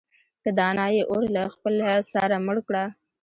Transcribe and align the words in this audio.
که 0.43 0.49
دانا 0.57 0.85
يې 0.95 1.03
اور 1.11 1.23
له 1.35 1.43
خپله 1.53 1.89
سره 2.13 2.35
مړ 2.45 2.57
کړه. 2.67 2.83